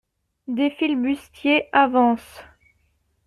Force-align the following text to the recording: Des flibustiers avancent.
Des 0.47 0.71
flibustiers 0.71 1.69
avancent. 1.73 2.41